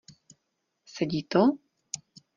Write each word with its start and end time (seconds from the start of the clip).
Sedí 0.93 1.21
to? 1.37 1.45